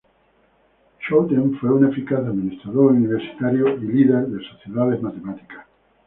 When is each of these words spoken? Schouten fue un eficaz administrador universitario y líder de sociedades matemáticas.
Schouten 0.99 1.59
fue 1.59 1.69
un 1.69 1.87
eficaz 1.87 2.21
administrador 2.25 2.91
universitario 2.93 3.77
y 3.77 3.81
líder 3.81 4.25
de 4.29 4.43
sociedades 4.49 4.99
matemáticas. 4.99 5.67